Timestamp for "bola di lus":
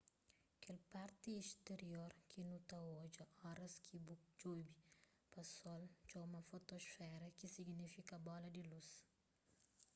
8.27-8.89